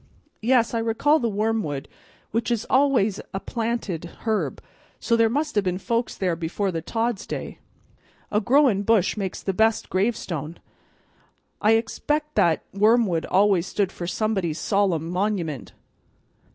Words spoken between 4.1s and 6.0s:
herb, so there must have been